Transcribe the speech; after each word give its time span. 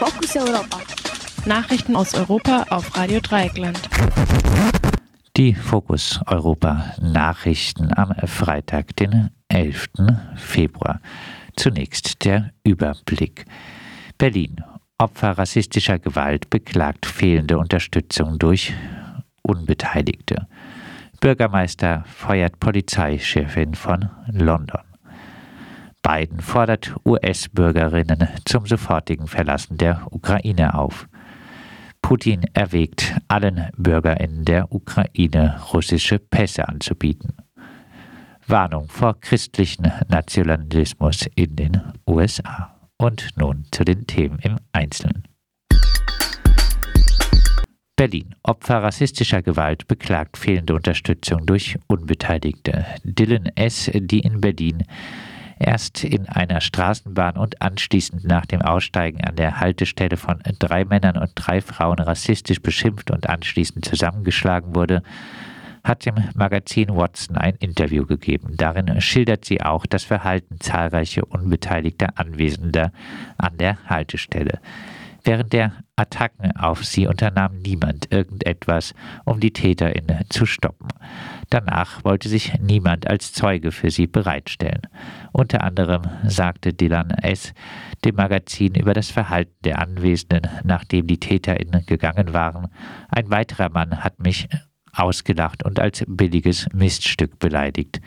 Fokus 0.00 0.34
Europa. 0.34 0.78
Nachrichten 1.44 1.94
aus 1.94 2.14
Europa 2.14 2.64
auf 2.70 2.96
Radio 2.96 3.20
Dreieckland. 3.20 3.78
Die 5.36 5.54
Fokus 5.54 6.18
Europa 6.26 6.94
Nachrichten 7.02 7.92
am 7.94 8.14
Freitag, 8.26 8.96
den 8.96 9.28
11. 9.48 9.88
Februar. 10.36 11.02
Zunächst 11.54 12.24
der 12.24 12.50
Überblick. 12.64 13.44
Berlin. 14.16 14.64
Opfer 14.96 15.32
rassistischer 15.32 15.98
Gewalt 15.98 16.48
beklagt 16.48 17.04
fehlende 17.04 17.58
Unterstützung 17.58 18.38
durch 18.38 18.72
Unbeteiligte. 19.42 20.46
Bürgermeister 21.20 22.04
feuert 22.06 22.58
Polizeichefin 22.58 23.74
von 23.74 24.08
London. 24.32 24.89
Biden 26.02 26.40
fordert 26.40 26.94
US-Bürgerinnen 27.04 28.28
zum 28.44 28.66
sofortigen 28.66 29.26
Verlassen 29.26 29.76
der 29.76 30.06
Ukraine 30.10 30.74
auf. 30.74 31.08
Putin 32.02 32.42
erwägt, 32.54 33.14
allen 33.28 33.68
Bürgerinnen 33.76 34.44
der 34.44 34.72
Ukraine 34.72 35.60
russische 35.72 36.18
Pässe 36.18 36.66
anzubieten. 36.66 37.36
Warnung 38.46 38.88
vor 38.88 39.20
christlichen 39.20 39.92
Nationalismus 40.08 41.26
in 41.36 41.56
den 41.56 41.80
USA. 42.06 42.76
Und 42.96 43.28
nun 43.36 43.64
zu 43.70 43.84
den 43.84 44.06
Themen 44.06 44.38
im 44.40 44.56
Einzelnen. 44.72 45.24
Berlin. 47.96 48.34
Opfer 48.42 48.82
rassistischer 48.82 49.42
Gewalt 49.42 49.86
beklagt 49.86 50.38
fehlende 50.38 50.74
Unterstützung 50.74 51.44
durch 51.44 51.78
Unbeteiligte. 51.86 52.86
Dylan 53.04 53.46
S., 53.56 53.90
die 53.94 54.20
in 54.20 54.40
Berlin 54.40 54.84
erst 55.60 56.02
in 56.02 56.28
einer 56.28 56.60
Straßenbahn 56.60 57.36
und 57.36 57.62
anschließend 57.62 58.24
nach 58.24 58.46
dem 58.46 58.62
Aussteigen 58.62 59.22
an 59.22 59.36
der 59.36 59.60
Haltestelle 59.60 60.16
von 60.16 60.40
drei 60.58 60.84
Männern 60.84 61.16
und 61.16 61.32
drei 61.34 61.60
Frauen 61.60 61.98
rassistisch 61.98 62.60
beschimpft 62.60 63.10
und 63.10 63.28
anschließend 63.28 63.84
zusammengeschlagen 63.84 64.74
wurde, 64.74 65.02
hat 65.84 66.06
dem 66.06 66.16
Magazin 66.34 66.88
Watson 66.88 67.36
ein 67.36 67.54
Interview 67.56 68.06
gegeben. 68.06 68.54
Darin 68.56 69.00
schildert 69.00 69.44
sie 69.44 69.62
auch 69.62 69.86
das 69.86 70.04
Verhalten 70.04 70.60
zahlreicher 70.60 71.22
unbeteiligter 71.30 72.18
Anwesender 72.18 72.92
an 73.38 73.56
der 73.58 73.78
Haltestelle. 73.86 74.60
Während 75.22 75.52
der 75.52 75.72
Attacken 75.96 76.56
auf 76.56 76.84
sie 76.84 77.06
unternahm 77.06 77.58
niemand 77.58 78.10
irgendetwas, 78.10 78.94
um 79.24 79.40
die 79.40 79.52
TäterInnen 79.52 80.24
zu 80.30 80.46
stoppen. 80.46 80.88
Danach 81.50 82.04
wollte 82.04 82.28
sich 82.28 82.58
niemand 82.60 83.06
als 83.06 83.32
Zeuge 83.32 83.72
für 83.72 83.90
sie 83.90 84.06
bereitstellen. 84.06 84.82
Unter 85.32 85.62
anderem 85.62 86.02
sagte 86.24 86.72
Dylan 86.72 87.10
S. 87.10 87.52
dem 88.04 88.16
Magazin 88.16 88.74
über 88.74 88.94
das 88.94 89.10
Verhalten 89.10 89.56
der 89.64 89.80
Anwesenden, 89.80 90.48
nachdem 90.64 91.06
die 91.06 91.20
TäterInnen 91.20 91.84
gegangen 91.86 92.32
waren. 92.32 92.68
Ein 93.08 93.30
weiterer 93.30 93.68
Mann 93.68 94.02
hat 94.02 94.20
mich 94.20 94.48
ausgelacht 94.92 95.64
und 95.64 95.78
als 95.78 96.04
billiges 96.06 96.66
Miststück 96.72 97.38
beleidigt 97.38 98.00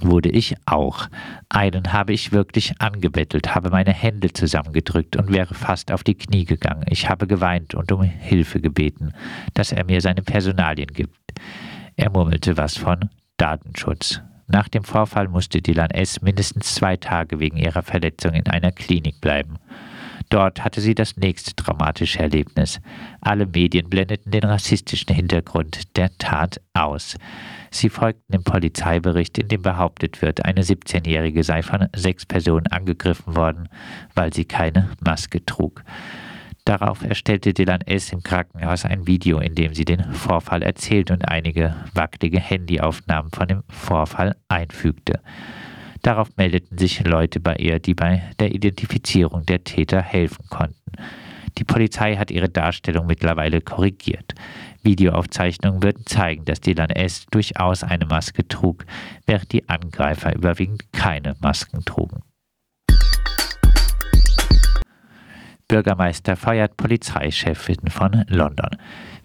wurde 0.00 0.28
ich 0.28 0.54
auch. 0.66 1.08
Einen 1.48 1.92
habe 1.92 2.12
ich 2.12 2.32
wirklich 2.32 2.80
angebettelt, 2.80 3.54
habe 3.54 3.70
meine 3.70 3.92
Hände 3.92 4.32
zusammengedrückt 4.32 5.16
und 5.16 5.32
wäre 5.32 5.54
fast 5.54 5.92
auf 5.92 6.04
die 6.04 6.14
Knie 6.14 6.44
gegangen. 6.44 6.84
Ich 6.88 7.08
habe 7.08 7.26
geweint 7.26 7.74
und 7.74 7.90
um 7.92 8.02
Hilfe 8.02 8.60
gebeten, 8.60 9.12
dass 9.54 9.72
er 9.72 9.84
mir 9.84 10.00
seine 10.00 10.22
Personalien 10.22 10.88
gibt. 10.92 11.16
Er 11.96 12.10
murmelte 12.10 12.56
was 12.56 12.76
von 12.76 13.10
Datenschutz. 13.36 14.20
Nach 14.46 14.68
dem 14.68 14.84
Vorfall 14.84 15.28
musste 15.28 15.60
Dylan 15.60 15.90
S. 15.90 16.22
mindestens 16.22 16.74
zwei 16.74 16.96
Tage 16.96 17.38
wegen 17.38 17.58
ihrer 17.58 17.82
Verletzung 17.82 18.32
in 18.32 18.46
einer 18.46 18.72
Klinik 18.72 19.20
bleiben. 19.20 19.56
Dort 20.28 20.62
hatte 20.62 20.80
sie 20.80 20.94
das 20.94 21.16
nächste 21.16 21.54
traumatische 21.54 22.18
Erlebnis. 22.18 22.80
Alle 23.20 23.46
Medien 23.46 23.88
blendeten 23.88 24.30
den 24.30 24.44
rassistischen 24.44 25.14
Hintergrund 25.14 25.96
der 25.96 26.10
Tat 26.18 26.60
aus. 26.74 27.16
Sie 27.70 27.88
folgten 27.88 28.32
dem 28.32 28.44
Polizeibericht, 28.44 29.38
in 29.38 29.48
dem 29.48 29.62
behauptet 29.62 30.20
wird, 30.20 30.44
eine 30.44 30.62
17-Jährige 30.62 31.42
sei 31.44 31.62
von 31.62 31.88
sechs 31.96 32.26
Personen 32.26 32.66
angegriffen 32.66 33.36
worden, 33.36 33.68
weil 34.14 34.32
sie 34.32 34.44
keine 34.44 34.90
Maske 35.00 35.44
trug. 35.44 35.82
Darauf 36.68 37.02
erstellte 37.02 37.54
Dylan 37.54 37.80
S. 37.80 38.12
im 38.12 38.22
Krankenhaus 38.22 38.84
ein 38.84 39.06
Video, 39.06 39.38
in 39.38 39.54
dem 39.54 39.72
sie 39.72 39.86
den 39.86 40.12
Vorfall 40.12 40.62
erzählt 40.62 41.10
und 41.10 41.26
einige 41.26 41.74
wackelige 41.94 42.40
Handyaufnahmen 42.40 43.30
von 43.32 43.48
dem 43.48 43.62
Vorfall 43.70 44.36
einfügte. 44.48 45.22
Darauf 46.02 46.28
meldeten 46.36 46.78
sich 46.78 47.04
Leute 47.04 47.40
bei 47.40 47.56
ihr, 47.56 47.78
die 47.78 47.94
bei 47.94 48.22
der 48.38 48.54
Identifizierung 48.54 49.44
der 49.46 49.64
Täter 49.64 50.00
helfen 50.00 50.44
konnten. 50.48 50.92
Die 51.58 51.64
Polizei 51.64 52.16
hat 52.16 52.30
ihre 52.30 52.48
Darstellung 52.48 53.06
mittlerweile 53.06 53.60
korrigiert. 53.60 54.34
Videoaufzeichnungen 54.82 55.82
würden 55.82 56.06
zeigen, 56.06 56.44
dass 56.44 56.60
Dylan 56.60 56.90
S. 56.90 57.26
durchaus 57.30 57.82
eine 57.82 58.06
Maske 58.06 58.46
trug, 58.46 58.84
während 59.26 59.52
die 59.52 59.68
Angreifer 59.68 60.34
überwiegend 60.34 60.92
keine 60.92 61.34
Masken 61.40 61.84
trugen. 61.84 62.22
Bürgermeister 65.68 66.34
feiert 66.34 66.78
Polizeichefin 66.78 67.90
von 67.90 68.24
London. 68.28 68.70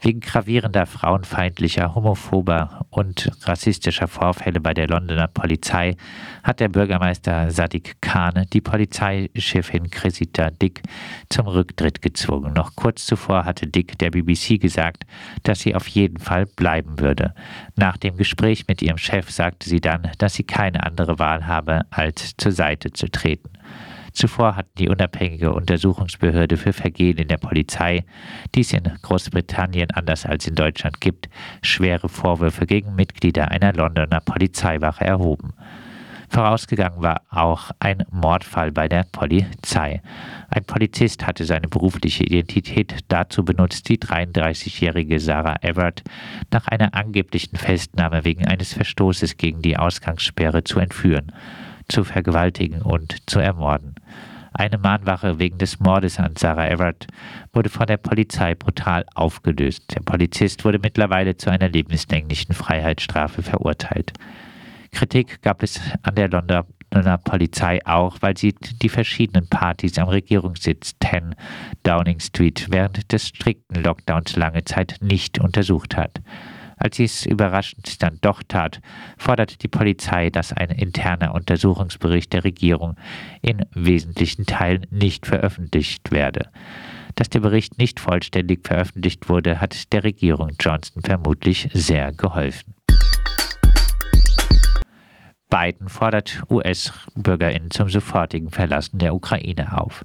Wegen 0.01 0.19
gravierender 0.19 0.85
frauenfeindlicher, 0.85 1.95
homophober 1.95 2.85
und 2.89 3.31
rassistischer 3.43 4.09
Vorfälle 4.09 4.59
bei 4.59 4.73
der 4.73 4.89
Londoner 4.89 5.29
Polizei 5.29 5.95
hat 6.43 6.59
der 6.59 6.67
Bürgermeister 6.67 7.49
Sadiq 7.49 8.01
Khan 8.01 8.45
die 8.51 8.59
Polizeichefin 8.59 9.89
Chrisita 9.89 10.49
Dick 10.51 10.83
zum 11.29 11.47
Rücktritt 11.47 12.01
gezwungen. 12.01 12.51
Noch 12.51 12.75
kurz 12.75 13.05
zuvor 13.05 13.45
hatte 13.45 13.65
Dick 13.65 13.97
der 13.99 14.11
BBC 14.11 14.59
gesagt, 14.59 15.05
dass 15.43 15.61
sie 15.61 15.73
auf 15.73 15.87
jeden 15.87 16.19
Fall 16.19 16.45
bleiben 16.45 16.99
würde. 16.99 17.33
Nach 17.77 17.95
dem 17.95 18.17
Gespräch 18.17 18.67
mit 18.67 18.81
ihrem 18.81 18.97
Chef 18.97 19.31
sagte 19.31 19.69
sie 19.69 19.79
dann, 19.79 20.11
dass 20.17 20.33
sie 20.33 20.43
keine 20.43 20.83
andere 20.83 21.17
Wahl 21.19 21.47
habe, 21.47 21.83
als 21.89 22.35
zur 22.35 22.51
Seite 22.51 22.91
zu 22.91 23.09
treten. 23.09 23.52
Zuvor 24.13 24.55
hatten 24.55 24.77
die 24.77 24.89
unabhängige 24.89 25.53
Untersuchungsbehörde 25.53 26.57
für 26.57 26.71
Vergehen 26.71 27.17
in 27.17 27.27
der 27.27 27.37
Polizei, 27.37 28.05
die 28.53 28.61
es 28.61 28.71
in 28.71 28.83
Großbritannien 29.01 29.91
anders 29.91 30.25
als 30.25 30.47
in 30.47 30.55
Deutschland 30.55 31.01
gibt, 31.01 31.29
schwere 31.63 32.09
Vorwürfe 32.09 32.67
gegen 32.67 32.95
Mitglieder 32.95 33.49
einer 33.49 33.73
Londoner 33.73 34.21
Polizeiwache 34.21 35.03
erhoben. 35.03 35.53
Vorausgegangen 36.29 37.03
war 37.03 37.21
auch 37.29 37.69
ein 37.79 38.05
Mordfall 38.09 38.71
bei 38.71 38.87
der 38.87 39.05
Polizei. 39.11 40.01
Ein 40.49 40.63
Polizist 40.65 41.27
hatte 41.27 41.45
seine 41.45 41.67
berufliche 41.67 42.23
Identität 42.23 43.01
dazu 43.07 43.45
benutzt, 43.45 43.87
die 43.87 43.99
33-jährige 43.99 45.19
Sarah 45.19 45.57
Everett 45.61 46.03
nach 46.51 46.67
einer 46.67 46.95
angeblichen 46.95 47.57
Festnahme 47.57 48.25
wegen 48.25 48.47
eines 48.47 48.73
Verstoßes 48.73 49.37
gegen 49.37 49.61
die 49.61 49.77
Ausgangssperre 49.77 50.63
zu 50.63 50.79
entführen 50.79 51.31
zu 51.87 52.03
vergewaltigen 52.03 52.81
und 52.81 53.29
zu 53.29 53.39
ermorden. 53.39 53.95
Eine 54.53 54.77
Mahnwache 54.77 55.39
wegen 55.39 55.57
des 55.57 55.79
Mordes 55.79 56.19
an 56.19 56.35
Sarah 56.35 56.67
Everett 56.67 57.07
wurde 57.53 57.69
von 57.69 57.87
der 57.87 57.97
Polizei 57.97 58.53
brutal 58.53 59.03
aufgelöst. 59.15 59.95
Der 59.95 60.01
Polizist 60.01 60.63
wurde 60.63 60.77
mittlerweile 60.77 61.35
zu 61.37 61.49
einer 61.49 61.69
lebenslänglichen 61.69 62.53
Freiheitsstrafe 62.53 63.41
verurteilt. 63.41 64.13
Kritik 64.91 65.41
gab 65.41 65.63
es 65.63 65.81
an 66.03 66.13
der 66.13 66.29
Londoner 66.29 67.17
Polizei 67.17 67.83
auch, 67.85 68.17
weil 68.21 68.37
sie 68.37 68.53
die 68.83 68.89
verschiedenen 68.89 69.47
Partys 69.47 69.97
am 69.97 70.07
Regierungssitz 70.07 70.93
10 71.03 71.33
Downing 71.81 72.19
Street 72.19 72.67
während 72.69 73.11
des 73.11 73.29
strikten 73.29 73.81
Lockdowns 73.81 74.35
lange 74.35 74.63
Zeit 74.65 74.97
nicht 75.01 75.39
untersucht 75.39 75.97
hat. 75.97 76.21
Als 76.83 76.97
sie 76.97 77.05
es 77.05 77.25
überraschend 77.25 78.03
dann 78.03 78.17
doch 78.19 78.43
tat, 78.45 78.81
forderte 79.17 79.57
die 79.57 79.69
Polizei, 79.69 80.29
dass 80.29 80.51
ein 80.51 80.69
interner 80.69 81.33
Untersuchungsbericht 81.33 82.33
der 82.33 82.43
Regierung 82.43 82.97
in 83.41 83.65
wesentlichen 83.73 84.45
Teilen 84.45 84.85
nicht 84.91 85.25
veröffentlicht 85.25 86.11
werde. 86.11 86.49
Dass 87.15 87.29
der 87.29 87.39
Bericht 87.39 87.77
nicht 87.77 88.01
vollständig 88.01 88.67
veröffentlicht 88.67 89.29
wurde, 89.29 89.61
hat 89.61 89.93
der 89.93 90.03
Regierung 90.03 90.51
Johnson 90.59 91.01
vermutlich 91.01 91.69
sehr 91.73 92.11
geholfen. 92.11 92.75
Biden 95.49 95.87
fordert 95.87 96.43
US-Bürgerinnen 96.49 97.71
zum 97.71 97.87
sofortigen 97.87 98.49
Verlassen 98.49 98.99
der 98.99 99.15
Ukraine 99.15 99.79
auf. 99.79 100.03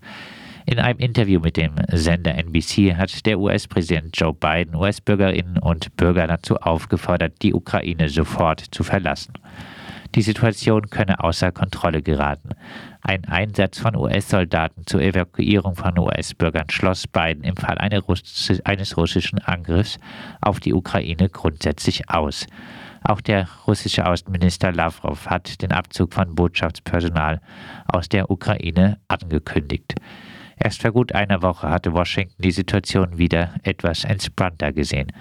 In 0.70 0.80
einem 0.80 0.98
Interview 0.98 1.40
mit 1.40 1.56
dem 1.56 1.76
Sender 1.90 2.34
NBC 2.34 2.94
hat 2.94 3.24
der 3.24 3.40
US-Präsident 3.40 4.14
Joe 4.14 4.34
Biden 4.34 4.74
US-Bürgerinnen 4.74 5.56
und 5.56 5.96
Bürger 5.96 6.26
dazu 6.26 6.58
aufgefordert, 6.58 7.40
die 7.40 7.54
Ukraine 7.54 8.10
sofort 8.10 8.60
zu 8.60 8.84
verlassen. 8.84 9.32
Die 10.14 10.20
Situation 10.20 10.90
könne 10.90 11.24
außer 11.24 11.52
Kontrolle 11.52 12.02
geraten. 12.02 12.50
Ein 13.00 13.24
Einsatz 13.24 13.78
von 13.78 13.96
US-Soldaten 13.96 14.82
zur 14.84 15.00
Evakuierung 15.00 15.74
von 15.74 15.98
US-Bürgern 15.98 16.68
schloss 16.68 17.06
Biden 17.06 17.44
im 17.44 17.56
Fall 17.56 17.78
eines 17.78 18.96
russischen 18.98 19.38
Angriffs 19.38 19.98
auf 20.42 20.60
die 20.60 20.74
Ukraine 20.74 21.30
grundsätzlich 21.30 22.10
aus. 22.10 22.46
Auch 23.02 23.22
der 23.22 23.48
russische 23.66 24.06
Außenminister 24.06 24.70
Lavrov 24.72 25.28
hat 25.28 25.62
den 25.62 25.72
Abzug 25.72 26.12
von 26.12 26.34
Botschaftspersonal 26.34 27.40
aus 27.86 28.10
der 28.10 28.30
Ukraine 28.30 28.98
angekündigt. 29.08 29.94
Erst 30.60 30.82
vor 30.82 30.92
gut 30.92 31.14
einer 31.14 31.42
Woche 31.42 31.70
hatte 31.70 31.92
Washington 31.92 32.42
die 32.42 32.50
Situation 32.50 33.18
wieder 33.18 33.54
etwas 33.62 34.04
entspannter 34.04 34.72
gesehen. 34.72 35.12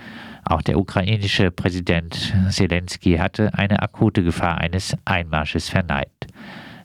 Auch 0.44 0.62
der 0.62 0.80
ukrainische 0.80 1.51
Präsident 1.51 2.34
Zelensky 2.50 3.18
hatte 3.18 3.54
eine 3.54 3.81
akute 3.81 4.24
Gefahr 4.24 4.57
eines 4.57 4.98
Einmarsches 5.06 5.69
verneint. 5.69 6.28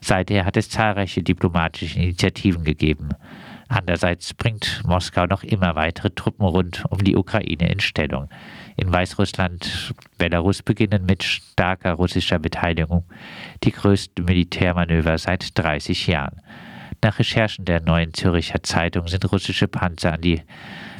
Seither 0.01 0.45
hat 0.45 0.57
es 0.57 0.69
zahlreiche 0.69 1.23
diplomatische 1.23 1.97
Initiativen 1.97 2.63
gegeben. 2.63 3.09
Andererseits 3.69 4.33
bringt 4.33 4.83
Moskau 4.85 5.25
noch 5.25 5.43
immer 5.43 5.75
weitere 5.75 6.11
Truppen 6.11 6.45
rund 6.45 6.83
um 6.89 6.99
die 6.99 7.15
Ukraine 7.15 7.71
in 7.71 7.79
Stellung. 7.79 8.29
In 8.75 8.91
Weißrussland, 8.91 9.93
Belarus 10.17 10.61
beginnen 10.61 11.05
mit 11.05 11.23
starker 11.23 11.93
russischer 11.93 12.37
Beteiligung 12.37 13.05
die 13.63 13.71
größten 13.71 14.25
Militärmanöver 14.25 15.17
seit 15.17 15.57
30 15.57 16.05
Jahren. 16.07 16.41
Nach 17.01 17.19
Recherchen 17.19 17.65
der 17.65 17.81
Neuen 17.81 18.13
Zürcher 18.13 18.63
Zeitung 18.63 19.07
sind 19.07 19.31
russische 19.31 19.67
Panzer 19.67 20.13
an 20.13 20.21
die 20.21 20.41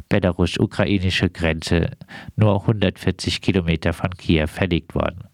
belarus-ukrainische 0.08 1.30
Grenze 1.30 1.90
nur 2.36 2.60
140 2.60 3.40
Kilometer 3.40 3.92
von 3.92 4.10
Kiew 4.10 4.46
verlegt 4.46 4.94
worden. 4.94 5.24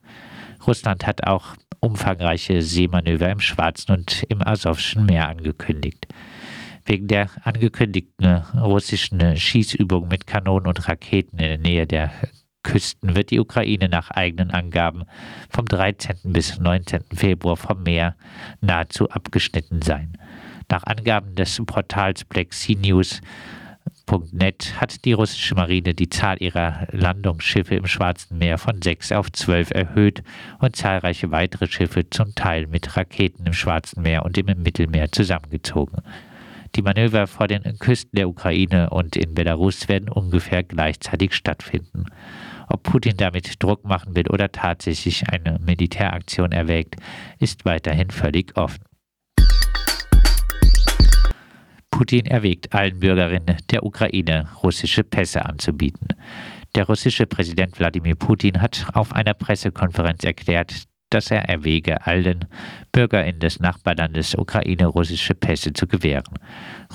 Russland 0.67 1.07
hat 1.07 1.27
auch 1.27 1.57
umfangreiche 1.81 2.62
Seemanöver 2.62 3.31
im 3.31 3.41
Schwarzen 3.41 3.93
und 3.93 4.25
im 4.29 4.47
Asowschen 4.47 5.07
Meer 5.07 5.29
angekündigt. 5.29 6.07
Wegen 6.85 7.09
der 7.09 7.31
angekündigten 7.43 8.37
russischen 8.61 9.37
Schießübung 9.37 10.09
mit 10.09 10.27
Kanonen 10.27 10.67
und 10.67 10.89
Raketen 10.89 11.39
in 11.39 11.49
der 11.49 11.59
Nähe 11.59 11.87
der 11.87 12.11
Küsten 12.62 13.17
wird 13.17 13.31
die 13.31 13.41
Ukraine 13.41 13.89
nach 13.89 14.11
eigenen 14.11 14.51
Angaben 14.51 15.05
vom 15.49 15.65
13. 15.65 16.33
bis 16.33 16.59
19. 16.59 17.05
Februar 17.15 17.57
vom 17.57 17.83
Meer 17.83 18.17
nahezu 18.61 19.09
abgeschnitten 19.09 19.81
sein. 19.83 20.19
Nach 20.70 20.84
Angaben 20.84 21.34
des 21.34 21.61
Portals 21.67 22.25
Black 22.25 22.55
Sea 22.55 22.76
News 22.78 23.20
Net 24.32 24.75
hat 24.81 25.05
die 25.05 25.12
russische 25.12 25.55
Marine 25.55 25.94
die 25.94 26.08
Zahl 26.08 26.37
ihrer 26.40 26.88
Landungsschiffe 26.90 27.76
im 27.76 27.87
Schwarzen 27.87 28.38
Meer 28.38 28.58
von 28.58 28.82
sechs 28.82 29.12
auf 29.12 29.31
zwölf 29.31 29.70
erhöht 29.70 30.25
und 30.58 30.75
zahlreiche 30.75 31.31
weitere 31.31 31.69
Schiffe 31.69 32.11
zum 32.11 32.34
Teil 32.34 32.67
mit 32.67 32.96
Raketen 32.96 33.46
im 33.46 33.52
Schwarzen 33.52 34.02
Meer 34.02 34.25
und 34.25 34.37
im 34.37 34.46
Mittelmeer 34.62 35.12
zusammengezogen. 35.12 36.02
Die 36.75 36.82
Manöver 36.82 37.28
vor 37.28 37.46
den 37.46 37.62
Küsten 37.78 38.16
der 38.16 38.28
Ukraine 38.28 38.90
und 38.90 39.16
in 39.16 39.34
Belarus 39.34 39.88
werden 39.88 40.08
ungefähr 40.08 40.64
gleichzeitig 40.64 41.34
stattfinden. 41.34 42.06
Ob 42.69 42.82
Putin 42.82 43.16
damit 43.16 43.62
Druck 43.62 43.84
machen 43.84 44.14
will 44.16 44.28
oder 44.28 44.50
tatsächlich 44.50 45.28
eine 45.28 45.58
Militäraktion 45.61 46.52
erwägt, 46.52 46.96
ist 47.38 47.64
weiterhin 47.64 48.11
völlig 48.11 48.56
offen. 48.56 48.89
Putin 52.00 52.25
erwägt 52.25 52.73
allen 52.73 52.99
Bürgerinnen 52.99 53.58
der 53.70 53.85
Ukraine 53.85 54.49
russische 54.62 55.05
Pässe 55.05 55.44
anzubieten. 55.44 56.08
Der 56.75 56.87
russische 56.87 57.26
Präsident 57.26 57.79
Wladimir 57.79 58.14
Putin 58.14 58.62
hat 58.62 58.87
auf 58.94 59.12
einer 59.12 59.35
Pressekonferenz 59.35 60.25
erklärt, 60.25 60.85
dass 61.11 61.31
er 61.31 61.50
erwäge, 61.50 62.06
allen 62.06 62.47
BürgerInnen 62.91 63.41
des 63.41 63.61
Nachbarlandes 63.61 64.35
Ukraine 64.35 64.87
russische 64.87 65.35
Pässe 65.35 65.75
zu 65.75 65.87
gewähren. 65.87 66.38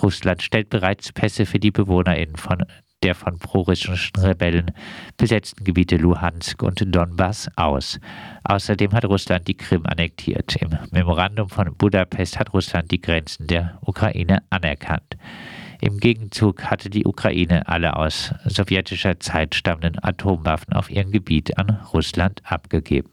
Russland 0.01 0.41
stellt 0.41 0.71
bereits 0.71 1.11
Pässe 1.11 1.45
für 1.45 1.59
die 1.59 1.69
BewohnerInnen 1.69 2.37
von 2.37 2.65
der 3.05 3.13
von 3.13 3.37
prorussischen 3.37 4.17
Rebellen 4.17 4.71
besetzten 5.15 5.63
Gebiete 5.63 5.95
Luhansk 5.97 6.63
und 6.63 6.83
Donbass 6.83 7.47
aus. 7.55 7.99
Außerdem 8.43 8.93
hat 8.93 9.05
Russland 9.05 9.47
die 9.47 9.53
Krim 9.53 9.85
annektiert. 9.85 10.55
Im 10.55 10.71
Memorandum 10.89 11.47
von 11.47 11.75
Budapest 11.77 12.39
hat 12.39 12.51
Russland 12.53 12.89
die 12.89 12.99
Grenzen 12.99 13.45
der 13.45 13.77
Ukraine 13.81 14.41
anerkannt. 14.49 15.17
Im 15.81 15.99
Gegenzug 15.99 16.63
hatte 16.63 16.89
die 16.89 17.05
Ukraine 17.05 17.67
alle 17.67 17.95
aus 17.95 18.33
sowjetischer 18.45 19.19
Zeit 19.19 19.53
stammenden 19.53 20.03
Atomwaffen 20.03 20.73
auf 20.73 20.89
ihrem 20.89 21.11
Gebiet 21.11 21.59
an 21.59 21.81
Russland 21.93 22.41
abgegeben. 22.43 23.11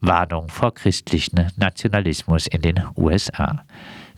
Warnung 0.00 0.50
vor 0.50 0.74
christlichen 0.74 1.50
Nationalismus 1.56 2.46
in 2.46 2.60
den 2.60 2.82
USA. 2.94 3.64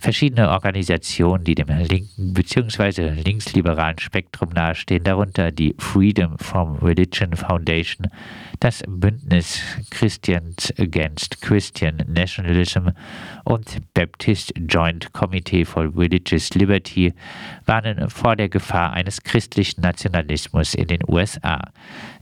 Verschiedene 0.00 0.48
Organisationen, 0.48 1.44
die 1.44 1.54
dem 1.54 1.68
linken 1.68 2.32
bzw. 2.32 3.10
linksliberalen 3.22 3.98
Spektrum 3.98 4.48
nahestehen, 4.48 5.04
darunter 5.04 5.52
die 5.52 5.74
Freedom 5.76 6.38
from 6.38 6.76
Religion 6.76 7.36
Foundation, 7.36 8.08
das 8.60 8.82
Bündnis 8.88 9.60
Christians 9.90 10.72
Against 10.78 11.42
Christian 11.42 12.02
Nationalism 12.08 12.88
und 13.44 13.76
Baptist 13.92 14.54
Joint 14.68 15.12
Committee 15.12 15.66
for 15.66 15.94
Religious 15.94 16.54
Liberty 16.54 17.12
warnen 17.66 18.08
vor 18.08 18.36
der 18.36 18.48
Gefahr 18.48 18.94
eines 18.94 19.22
christlichen 19.22 19.82
Nationalismus 19.82 20.74
in 20.74 20.86
den 20.88 21.00
USA. 21.08 21.60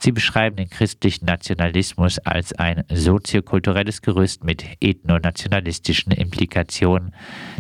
Sie 0.00 0.10
beschreiben 0.10 0.56
den 0.56 0.69
christlichen 0.69 1.26
Nationalismus 1.26 2.19
als 2.19 2.52
ein 2.54 2.82
soziokulturelles 2.88 4.02
Gerüst 4.02 4.42
mit 4.42 4.64
ethnonationalistischen 4.80 6.12
Implikationen, 6.12 7.12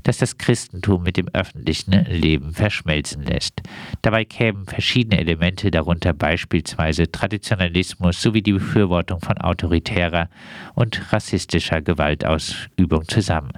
das 0.08 0.18
das 0.18 0.38
Christentum 0.38 1.02
mit 1.02 1.18
dem 1.18 1.28
öffentlichen 1.34 1.92
Leben 2.06 2.52
verschmelzen 2.52 3.22
lässt. 3.24 3.60
Dabei 4.02 4.24
kämen 4.24 4.66
verschiedene 4.66 5.20
Elemente, 5.20 5.70
darunter 5.70 6.14
beispielsweise 6.14 7.12
Traditionalismus 7.12 8.20
sowie 8.20 8.42
die 8.42 8.54
Befürwortung 8.54 9.20
von 9.20 9.36
autoritärer 9.38 10.30
und 10.74 11.12
rassistischer 11.12 11.82
Gewaltausübung 11.82 13.06
zusammen. 13.06 13.52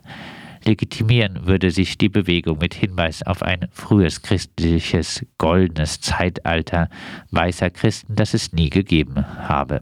Legitimieren 0.65 1.47
würde 1.47 1.71
sich 1.71 1.97
die 1.97 2.09
Bewegung 2.09 2.59
mit 2.59 2.75
Hinweis 2.75 3.23
auf 3.23 3.43
ein 3.43 3.69
frühes 3.73 4.21
christliches 4.21 5.25
goldenes 5.39 6.01
Zeitalter 6.01 6.91
weißer 7.31 7.71
Christen, 7.71 8.17
das 8.17 8.35
es 8.35 8.53
nie 8.53 8.71
gegeben 8.71 9.25
habe. 9.49 9.81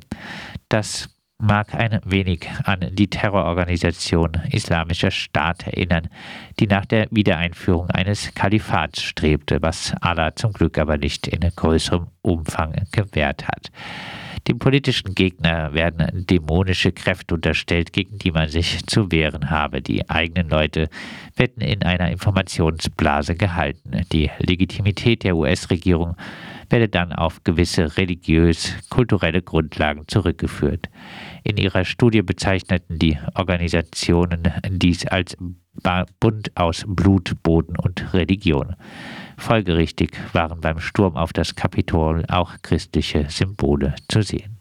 Das 0.68 1.08
mag 1.40 1.73
ein 1.73 2.00
wenig 2.05 2.49
an 2.64 2.81
die 2.90 3.08
Terrororganisation 3.08 4.32
Islamischer 4.50 5.12
Staat 5.12 5.67
erinnern, 5.69 6.08
die 6.58 6.67
nach 6.67 6.85
der 6.85 7.06
Wiedereinführung 7.12 7.88
eines 7.90 8.35
Kalifats 8.35 9.02
strebte, 9.02 9.62
was 9.62 9.94
Allah 10.00 10.35
zum 10.35 10.52
Glück 10.52 10.79
aber 10.79 10.99
nicht 10.99 11.29
in 11.29 11.40
größerem 11.40 12.08
Umfang 12.23 12.75
gewährt 12.90 13.46
hat. 13.46 13.70
Dem 14.49 14.58
politischen 14.58 15.14
Gegner 15.14 15.75
werden 15.75 16.26
dämonische 16.26 16.90
Kräfte 16.90 17.35
unterstellt, 17.35 17.93
gegen 17.93 18.19
die 18.19 18.32
man 18.32 18.49
sich 18.49 18.85
zu 18.87 19.12
wehren 19.12 19.50
habe. 19.50 19.82
Die 19.82 20.08
eigenen 20.08 20.49
Leute 20.49 20.88
werden 21.37 21.61
in 21.61 21.82
einer 21.82 22.11
Informationsblase 22.11 23.35
gehalten. 23.35 24.07
Die 24.11 24.30
Legitimität 24.38 25.23
der 25.23 25.37
US-Regierung 25.37 26.16
werde 26.70 26.88
dann 26.88 27.12
auf 27.12 27.42
gewisse 27.44 27.96
religiös-kulturelle 27.96 29.42
Grundlagen 29.42 30.04
zurückgeführt. 30.06 30.88
In 31.44 31.56
ihrer 31.56 31.84
Studie 31.84 32.22
bezeichneten 32.22 32.98
die 32.98 33.18
Organisationen 33.34 34.52
dies 34.68 35.06
als 35.06 35.37
Bund 36.20 36.50
aus 36.56 36.84
Blut, 36.87 37.42
Boden 37.42 37.76
und 37.76 38.12
Religion. 38.12 38.75
Folgerichtig 39.37 40.10
waren 40.32 40.60
beim 40.60 40.80
Sturm 40.80 41.16
auf 41.16 41.32
das 41.32 41.54
Kapitol 41.54 42.25
auch 42.28 42.56
christliche 42.62 43.26
Symbole 43.30 43.94
zu 44.08 44.22
sehen. 44.22 44.57